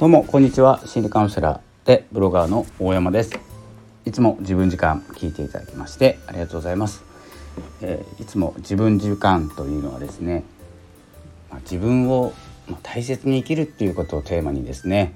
[0.00, 0.80] どうもこんにちは。
[0.86, 3.38] 心理カウンセラーでブロガーの大山です。
[4.06, 7.04] いつも自分時間聞いていただきましてありがとうございます、
[7.82, 10.44] えー、いつも自分時間というのはですね、
[11.50, 12.32] まあ、自分を
[12.82, 15.14] 大切に生きるっていうことをテーマにですね、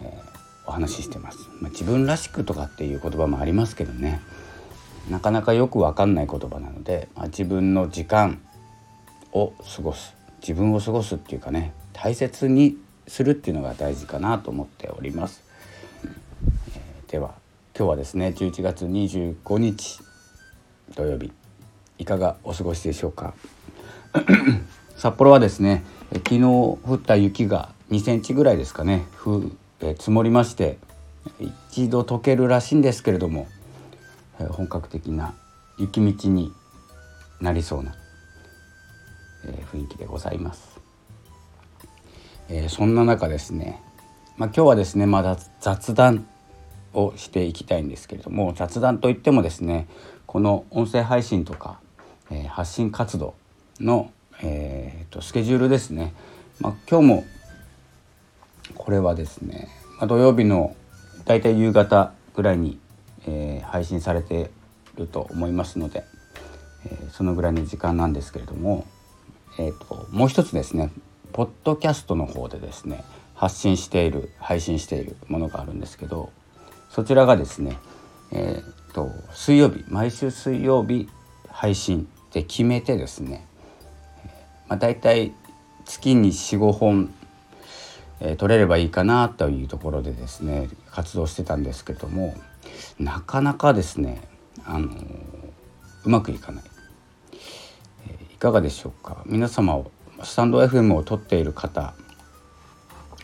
[0.00, 4.20] えー、お話ししてます、まあ、自分らしくとかっていう言葉もありますけどね。
[5.10, 8.40] なかなかよくわかんない言葉なので、まあ、自分の時間
[9.32, 10.14] を過ごす。
[10.40, 12.76] 自分を過ごすっていうかね大切に
[13.10, 15.42] するっていうのが大事かなと思っております。
[16.04, 17.34] えー、では
[17.76, 20.00] 今日はですね11月25日
[20.94, 21.32] 土曜日
[21.98, 23.34] いかがお過ごしでしょうか？
[24.96, 30.78] 札幌はですね昨日降った雪が2センチぐらいですかねふえ積もりまして
[31.72, 33.48] 一度溶けるらしいんですけれども
[34.50, 35.34] 本格的な
[35.78, 36.52] 雪道に
[37.40, 37.94] なりそうな
[39.72, 40.79] 雰囲気でございます。
[42.52, 43.80] えー、そんな中ですね、
[44.36, 46.26] まあ、今日はですねまだ雑談
[46.92, 49.86] をしていきたいんですけれども雑談といってもですね
[50.26, 51.78] この音声配信とか、
[52.28, 53.34] えー、発信活動
[53.78, 54.10] の、
[54.42, 56.12] えーと、スケジュールですね、
[56.58, 57.24] まあ、今日も
[58.74, 60.74] これはですね、まあ、土曜日の
[61.24, 62.80] だいたい夕方ぐらいに、
[63.28, 64.50] えー、配信されて
[64.96, 66.02] ると思いますので、
[66.84, 68.88] えー、そのぐらいの時間なんですけれども、
[69.60, 70.90] えーともう一つですね
[71.32, 76.30] ポッドキャストの方でですね発信している配信しているものがあるんですけど
[76.90, 77.76] そちらがですね
[78.32, 81.08] えー、と水曜日毎週水曜日
[81.48, 83.44] 配信で決めてですね、
[84.68, 85.32] まあ、大体
[85.84, 87.12] 月に45本、
[88.20, 92.36] えー、取れればいいかなというところでですね活動してたんですけども
[93.00, 94.22] なかなかですね、
[94.64, 94.90] あの、
[96.04, 96.64] うまくいかない、
[98.06, 99.24] えー、いかがでしょうか？
[99.26, 99.82] 皆様
[100.22, 101.94] スタンド FM を撮っている方、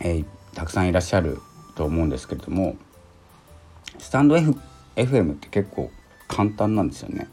[0.00, 1.38] えー、たくさんいらっしゃる
[1.74, 2.76] と思うんですけれども
[3.98, 4.54] スタンド、F、
[4.96, 5.90] FM って結構
[6.28, 7.28] 簡単なんですよね。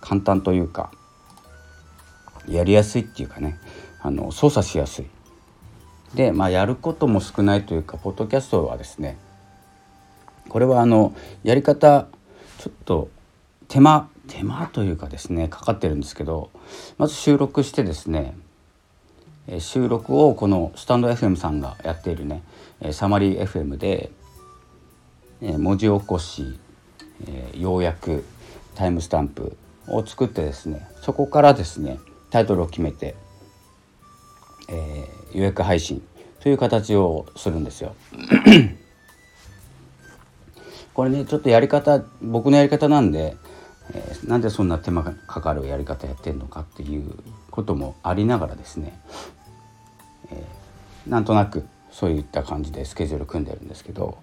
[0.00, 0.90] 簡単というか
[2.48, 3.58] やりやすいっていうかね
[4.00, 5.06] あの操作しやすい。
[6.14, 9.18] でまあやることも少ないというかポッドキャストはですね
[10.48, 12.06] これはあのやり方
[12.58, 13.10] ちょっと
[13.68, 16.50] 手間手間というかですねかかってるんですけど
[16.98, 18.36] まず収録してですね
[19.58, 22.42] 収録をこのスタンド FM さんがやっているね
[22.92, 24.10] サマリー FM で
[25.40, 26.58] 文字起こし
[27.54, 28.24] 要約
[28.74, 29.56] タイムスタンプ
[29.88, 31.98] を作ってですねそこからですね
[32.30, 33.16] タイトルを決めて、
[34.68, 36.02] えー、予約配信
[36.40, 37.94] という形をするんですよ。
[40.92, 43.36] これねちょっとやり方僕のやり方なんで
[43.94, 47.14] えー、なんでそんな手間がかかるやり方やってんのかっていう
[47.50, 48.98] こともありながらですね、
[50.30, 54.18] えー、なんとなくそういった感じでスケジュール組んでるんですけど、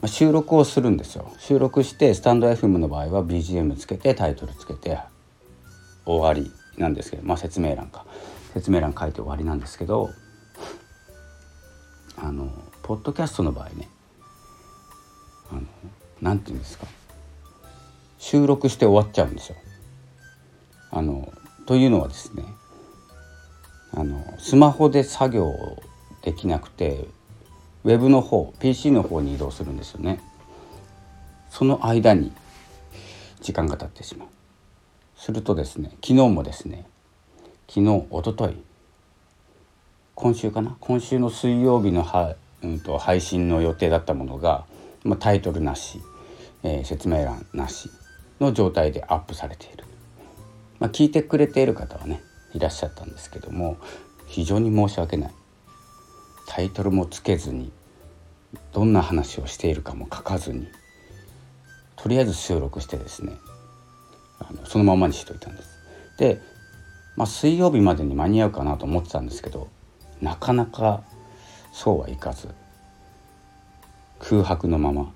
[0.00, 1.32] まあ、収録をするんですよ。
[1.38, 4.98] 収録してスタンド FM の場合は BGM つけてタイトルつけて
[6.04, 8.04] 終わりなんですけど、まあ、説明欄か。
[8.52, 10.08] 説明欄書いて終わりなんですけど
[12.16, 12.48] あの
[12.82, 13.86] ポッドキャストの場合ね
[15.50, 15.60] あの
[16.22, 16.86] なんて言うんですか？
[18.18, 19.56] 収録して終わっちゃうんですよ。
[20.90, 21.32] あの
[21.66, 22.44] というのはですね
[23.92, 25.52] あのスマホで作業
[26.22, 27.06] できなくて
[27.84, 30.20] ウェブの方 PC の方に移動するんですよね。
[31.50, 32.32] その間に
[33.40, 34.28] 時間が経ってしまう。
[35.16, 36.86] するとですね昨日もですね
[37.68, 38.56] 昨日おととい
[40.14, 40.76] 今週かな？
[40.80, 44.64] 今週の水曜日のは、うんと、配信の予定だったものが、
[45.04, 46.00] まあ、タイトルなし、
[46.62, 47.90] えー、説明欄なし
[48.40, 49.84] の状態でアップされている、
[50.78, 52.20] まあ、聞いてくれている方はね
[52.54, 53.76] いらっしゃったんですけども
[54.26, 55.34] 非常に申し訳ない。
[56.48, 57.72] タイトルもつけずに
[58.72, 60.68] どんな話をしているかも書かずに
[61.96, 63.32] とりあえず収録してですね
[64.38, 65.68] あのそのままにしといたんです。
[66.18, 66.40] で、
[67.16, 69.68] まあ、水曜日までに間に合うかなと思ってたんですけど
[70.22, 71.02] なかなか
[71.72, 72.48] そうはいかず
[74.18, 75.12] 空白のまま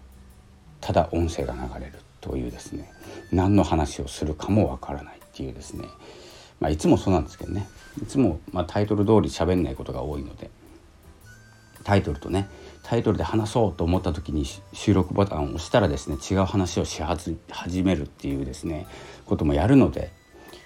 [0.80, 1.92] ただ音声が流れる。
[2.20, 2.92] というですね
[3.32, 5.84] 何の話をするかもわからないっていうですね。
[6.58, 7.68] まあいつもそうなんですけどね。
[8.02, 10.50] いつもまタイトル通り喋んないことが多いので。
[11.84, 12.48] タイトルとね
[12.82, 18.86] タイトルで話そうと思った時に収録ボタンを押したらですね違う話をし始めるっていうですね
[19.26, 20.10] こともやるので、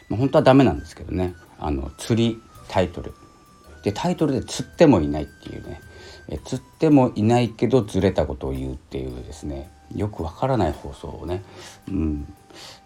[0.09, 1.35] まあ、本当はダメなんですけどね。
[1.59, 3.15] あの釣りタイトル。
[3.85, 5.81] でタイトルで釣ってもいないっていうね。
[6.29, 9.71] え釣ってもいないけどずれたことを言うっていうですね。
[9.95, 11.45] よくわからない放送をね、
[11.89, 12.35] うん、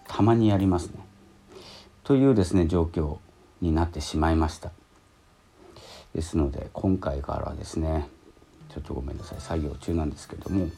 [0.09, 0.99] たまにやりますね。
[2.03, 3.19] というですね状況
[3.61, 4.73] になってしまいました。
[6.15, 8.09] ですので今回からですね
[8.75, 9.41] ちょっとごめんなさい。
[9.41, 10.69] 作業中なんですけども。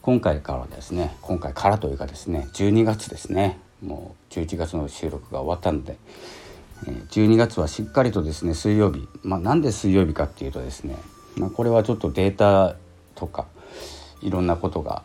[0.00, 3.58] 今回からですね今回からというかですね12月ですね。
[3.82, 5.96] もう11月の収録が終わったので
[6.82, 9.08] 12月はしっかりとですね水曜日。
[9.22, 10.96] まあなんで水曜日かっていうとですね、
[11.36, 12.76] まあ、これはちょっとデータ
[13.14, 13.46] とか
[14.22, 15.02] いろんなことが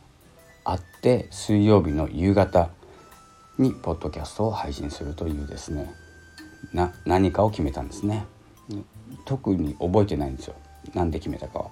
[0.65, 2.69] あって水曜日の夕方
[3.57, 5.91] にポッドキャストを配信するというですね
[6.73, 8.25] な何かを決めたんですね。
[9.25, 10.55] 特に覚えてないんですよ。
[10.93, 11.71] なんで決めたかは。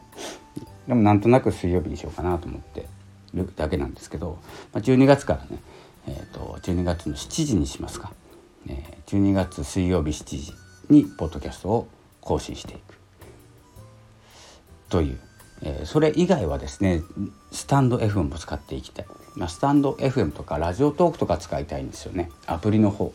[0.88, 2.88] でもなんとなく水曜日にしようかなと思って
[3.34, 4.40] るだけなんですけど、
[4.74, 5.62] まあ、12月からね、
[6.08, 8.12] えーと、12月の7時にしますか、
[8.68, 10.54] えー、12月水曜日7時
[10.90, 11.88] にポッドキャストを
[12.22, 12.98] 更新していく。
[14.90, 15.20] という、
[15.62, 17.02] えー、それ以外はですね
[17.52, 19.06] スタンド FM も使っていきたい、
[19.36, 22.30] まあ、スタンド FM とかラジオトークとか使いたいんですよね。
[22.46, 23.14] アプリの方。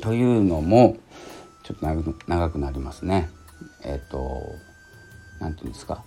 [0.00, 0.96] というのも
[1.64, 3.28] ちょっと長くなりますね。
[3.84, 4.40] えっ、ー、と
[5.40, 6.04] 何て言うんですか？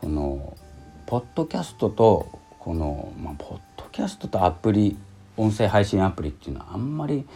[0.00, 0.56] この
[1.06, 4.96] ポッドキャストとこの、まあ、ポッドキャストとアプリ
[5.36, 7.26] 音声配信アプリっていうのはあんまり、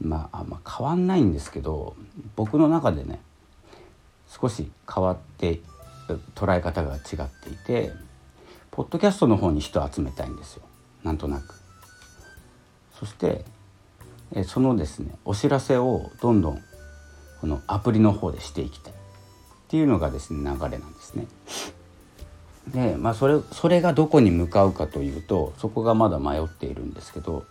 [0.00, 1.96] まあ、あんま変わんないんですけど
[2.36, 3.20] 僕の中でね
[4.28, 5.60] 少し変わって
[6.34, 7.00] 捉え方が違っ
[7.42, 7.92] ていて
[8.70, 10.62] ポッドキャストの方に人を集めたいんですよ
[11.02, 11.54] なんとなく。
[12.98, 13.44] そして
[14.44, 16.62] そのですねお知らせをどんどん
[17.40, 18.96] このアプリの方でしていきたいっ
[19.68, 21.26] ていうのがですね流れなんですね。
[22.72, 27.44] でまあそれそれがどこに向かうかというとそこがまだ迷っているんですけど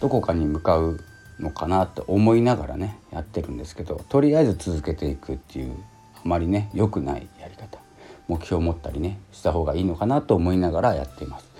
[0.00, 1.00] どこかに向かう
[1.40, 5.76] のかなと思いながらねやってるんですけどとりあえず続けていくっていう
[6.16, 7.78] あまりね良くないやり方
[8.28, 11.54] 目標を持ったりねした方がいいのかなと思いながらやっています。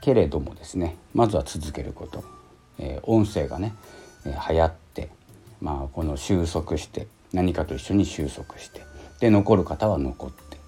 [0.00, 2.24] けれどもですねまずは続けること、
[2.78, 3.74] えー、音声がね、
[4.24, 5.10] えー、流行って、
[5.60, 8.82] まあ、この収束して何かと一緒に収束して
[9.20, 10.58] で残る方は残って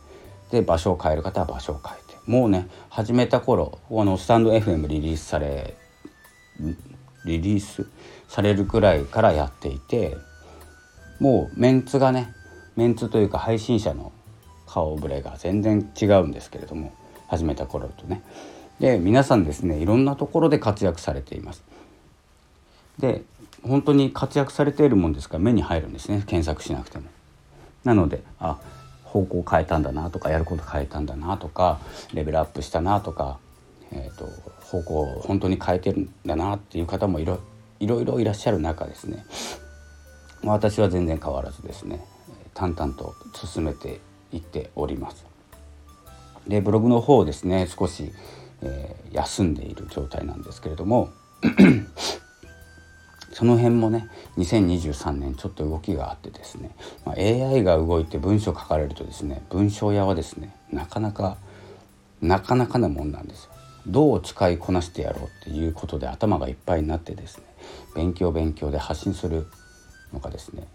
[0.50, 5.75] で場所を変える方は場所を変えてもうね始めた頃このスタンド FM リリースされ
[7.25, 7.87] リリース？
[8.28, 10.16] されるくらいからやっていて
[11.20, 12.32] もうメンツがね
[12.76, 14.12] メンツというか配信者の
[14.66, 16.94] 顔ぶれが全然違うんですけれども
[17.28, 18.22] 始めた頃とね
[18.81, 21.62] で皆さんですねいろんなところで活躍されています。
[22.98, 23.22] で
[23.62, 27.05] 本当に活躍されているもんですから目に入るんですね検索しなくても。
[27.84, 28.58] なのであ
[29.05, 31.81] 方向変えたんだなとかやること変えたんだなとか
[32.14, 33.38] レベルアップしたなとか、
[33.90, 34.26] えーと、
[34.61, 37.40] 方向を本当に変えてるんだなっていう方もいろ
[37.81, 39.25] いろいろいらっしゃる中ですね
[40.44, 42.05] 私は全然変わらずですね
[42.55, 44.00] 淡々と進めて
[44.32, 45.25] いっております。
[46.46, 48.12] でブログの方ですね少し
[48.62, 51.11] えー、休んでいる状態なんですけれども
[53.32, 54.08] その辺もね
[54.38, 56.70] 2023年ちょっと動きがあってですね、
[57.05, 61.37] まあ、AI が動いて文章書かれるとですね文章屋はですねなかなか
[62.20, 63.50] なかなかなもんなんですよ。
[63.87, 67.44] どう使いこなしてやろうっていうことで頭がいっぱいになってですね
[67.96, 69.46] 勉強勉強で発信する
[70.12, 70.69] のがですね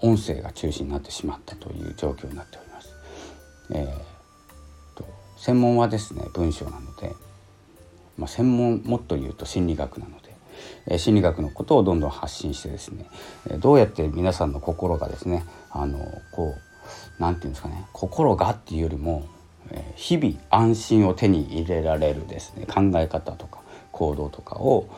[0.00, 2.94] 音声が中心になってしまったという状況になっております。
[3.70, 4.14] えー
[5.44, 7.14] 専門はですね文章なので、
[8.16, 10.33] まあ、専門もっと言うと心理学なので、
[10.98, 13.06] 心理学のことをどんどん発信してですね、
[13.58, 15.98] どうやって皆さんの心がですねあの
[16.32, 16.60] こう
[17.18, 19.26] 何て言うんですかね心がっていうよりも、
[19.96, 23.60] 日々安心を手に入れられるですね考え方とか
[23.92, 24.88] 行動とかを、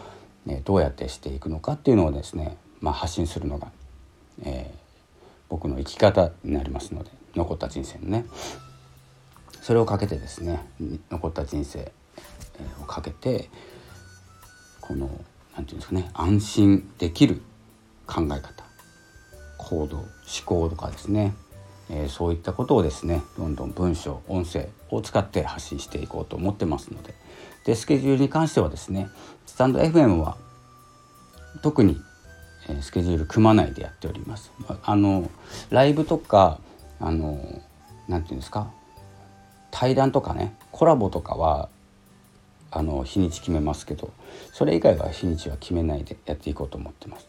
[0.44, 3.68] ね、どうやってしていくのかっていうのをですね、まあ、発信するのが、
[4.42, 4.78] えー、
[5.48, 8.26] 僕の生き方になりますので残った人生のね。
[9.60, 10.64] それをかけてですね
[11.10, 11.90] 残った人生
[12.80, 13.50] をかけて
[14.80, 15.10] この
[15.56, 17.40] 何て言うんですかね安心できる
[18.06, 18.64] 考え方
[19.58, 20.06] 行動思
[20.44, 21.34] 考とかですね、
[21.90, 27.14] えー、そういったことをですねどんどん文章音声を使って発信していこうと思ってますので
[27.64, 29.08] でスケジュールに関してはですね
[29.46, 30.36] スタンド FM は
[31.62, 31.96] 特に
[32.80, 34.52] スケジュール組まないでやっております。
[34.82, 35.30] あの
[35.70, 36.58] ライブとか
[37.00, 37.62] あの
[38.08, 38.70] なんていうんですか
[39.70, 41.68] 対談とかねコラボとかは
[42.70, 44.12] あの日にち決めますけど
[44.52, 47.28] それ以外は日にちは決めないでやっていこうと思ってます。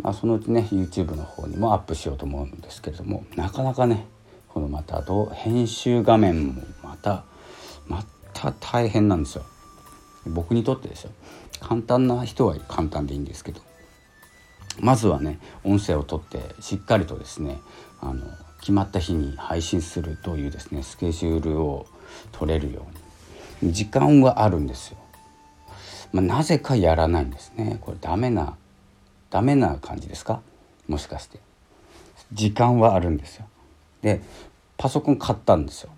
[0.00, 4.06] まあ、そのうちね YouTube の方にもアップしようと思うんですけれどもなかなかね
[4.48, 7.24] このまたどう編集画面もまた
[7.86, 9.44] また大変なんですよ
[10.26, 11.10] 僕にとってですよ
[11.60, 13.60] 簡単な人は簡単でいいんですけど
[14.80, 17.58] まずはね音声を取ってしっかりとですね
[18.00, 18.22] あの
[18.60, 21.86] 決まった日に配信するというですねスケジュールを
[22.32, 23.05] 取れるように
[23.62, 24.98] 時間はあるんですよ。
[26.12, 27.78] まあ、なぜかやらないんですね。
[27.80, 28.56] これダメな
[29.30, 30.40] ダメな感じですか？
[30.88, 31.40] もしかして。
[32.32, 33.46] 時間はあるんですよ。
[34.02, 34.20] で
[34.76, 35.90] パソコン買ったんですよ。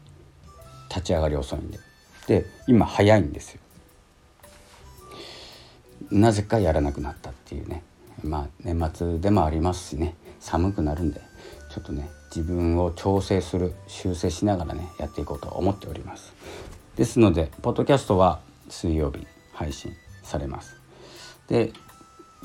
[0.89, 1.79] 立ち上がり遅いんで。
[2.27, 3.61] で今早いんですよ。
[6.11, 7.83] なぜかやらなくなったっていうね。
[8.23, 10.15] まあ年末でもありますしね。
[10.41, 11.21] 寒くなるんで
[11.75, 16.33] ちょっとね自分を調整する修正しながらねやっていこうと思っております。
[16.99, 20.81] ですのでポッドキャストは水曜日配信されます。
[21.47, 21.73] で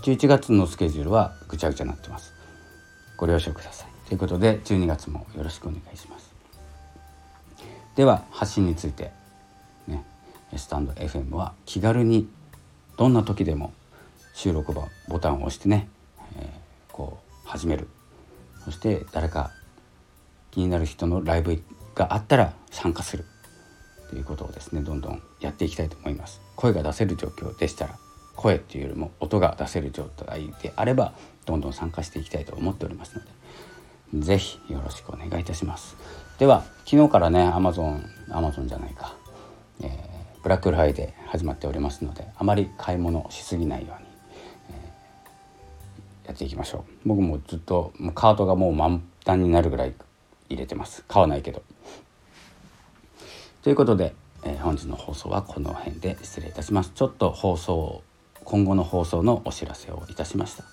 [0.03, 2.33] 11月のスケジュールはぐちゃぐちゃになってます。
[3.17, 4.07] ご了承ください。
[4.07, 6.31] ということで12月もよろしくお願いします。
[7.95, 9.09] では発信について
[9.87, 10.05] ね
[10.55, 12.29] スタンド FM は気軽に
[12.95, 13.73] どんな時でも
[14.35, 15.89] 収録ボタンを押してね、
[16.37, 17.87] えー、こう始める。
[18.65, 19.49] そして誰か
[20.51, 21.59] 気になる人のライブ
[21.95, 23.25] があったら参加する。
[24.13, 26.39] ということをですねどんどんやっていきたいと思います。
[26.55, 27.97] 声が出せる状況でしたら
[28.35, 31.13] 声っていうよりも音が出せる状態であれば
[31.45, 33.31] どんどん参加していきたいと思っておりますので
[34.25, 35.95] 是非よろしくお願いいたします。
[36.37, 39.15] では昨日からね Amazon Amazon じゃないか、
[39.81, 44.07] えー、ブラックフライデー始まっておりますのであまり買い物しすぎないように、
[44.69, 47.09] えー、やっていきましょう。
[47.09, 49.95] 僕もずっとカートがもう満タンになるぐらい
[50.49, 51.03] 入れてます。
[51.07, 51.63] 買わないけど。
[53.63, 56.91] ということで、えー、本日の放送はこの辺で失礼いたします。
[56.93, 58.03] ちょっと放送
[58.43, 60.65] 今後の放送のお知らせをいたしました。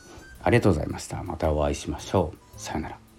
[0.43, 1.23] ありがとうございました。
[1.23, 2.61] またお会いしましょう。
[2.61, 3.10] さようなら。